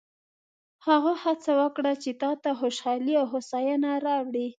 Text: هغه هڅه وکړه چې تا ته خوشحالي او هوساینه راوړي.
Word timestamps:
هغه 0.87 1.11
هڅه 1.23 1.51
وکړه 1.61 1.93
چې 2.03 2.11
تا 2.21 2.31
ته 2.43 2.49
خوشحالي 2.59 3.13
او 3.21 3.25
هوساینه 3.33 3.89
راوړي. 4.05 4.47